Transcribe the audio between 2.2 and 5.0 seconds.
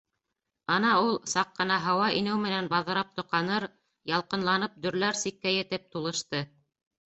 инеү менән баҙрап тоҡаныр, ялҡынланып